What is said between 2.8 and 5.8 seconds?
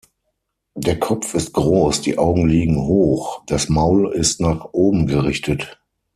hoch, das Maul ist nach oben gerichtet.